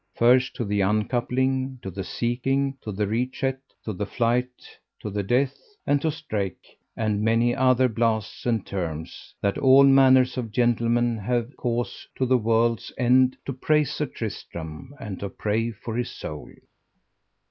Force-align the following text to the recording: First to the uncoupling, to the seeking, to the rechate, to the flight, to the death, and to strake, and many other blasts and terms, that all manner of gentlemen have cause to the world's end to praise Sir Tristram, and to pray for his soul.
First 0.15 0.55
to 0.55 0.65
the 0.65 0.81
uncoupling, 0.81 1.77
to 1.83 1.91
the 1.91 2.03
seeking, 2.03 2.75
to 2.81 2.91
the 2.91 3.05
rechate, 3.05 3.59
to 3.85 3.93
the 3.93 4.07
flight, 4.07 4.67
to 4.99 5.11
the 5.11 5.21
death, 5.21 5.55
and 5.85 6.01
to 6.01 6.09
strake, 6.09 6.79
and 6.97 7.21
many 7.21 7.55
other 7.55 7.87
blasts 7.87 8.47
and 8.47 8.65
terms, 8.65 9.35
that 9.41 9.59
all 9.59 9.83
manner 9.83 10.25
of 10.37 10.49
gentlemen 10.51 11.19
have 11.19 11.55
cause 11.55 12.07
to 12.15 12.25
the 12.25 12.39
world's 12.39 12.91
end 12.97 13.37
to 13.45 13.53
praise 13.53 13.91
Sir 13.93 14.07
Tristram, 14.07 14.95
and 14.99 15.19
to 15.19 15.29
pray 15.29 15.69
for 15.69 15.95
his 15.95 16.09
soul. 16.09 16.49